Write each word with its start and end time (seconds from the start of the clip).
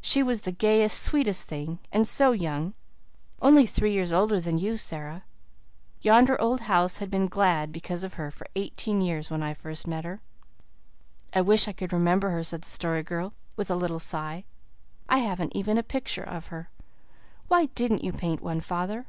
She 0.00 0.20
was 0.24 0.42
the 0.42 0.50
gayest, 0.50 1.00
sweetest 1.00 1.48
thing 1.48 1.78
and 1.92 2.08
so 2.08 2.32
young 2.32 2.74
only 3.40 3.66
three 3.66 3.92
years 3.92 4.12
older 4.12 4.40
than 4.40 4.58
you, 4.58 4.76
Sara. 4.76 5.22
Yonder 6.02 6.36
old 6.40 6.62
house 6.62 6.96
had 6.96 7.08
been 7.08 7.28
glad 7.28 7.70
because 7.70 8.02
of 8.02 8.14
her 8.14 8.32
for 8.32 8.48
eighteen 8.56 9.00
years 9.00 9.30
when 9.30 9.44
I 9.44 9.50
met 9.50 9.58
her 9.58 9.62
first." 10.20 11.28
"I 11.36 11.40
wish 11.40 11.68
I 11.68 11.72
could 11.72 11.92
remember 11.92 12.30
her," 12.30 12.42
said 12.42 12.62
the 12.62 12.68
Story 12.68 13.04
Girl, 13.04 13.32
with 13.54 13.70
a 13.70 13.76
little 13.76 14.00
sigh. 14.00 14.42
"I 15.08 15.18
haven't 15.18 15.54
even 15.54 15.78
a 15.78 15.84
picture 15.84 16.24
of 16.24 16.48
her. 16.48 16.68
Why 17.46 17.66
didn't 17.66 18.02
you 18.02 18.12
paint 18.12 18.40
one, 18.42 18.58
father?" 18.60 19.06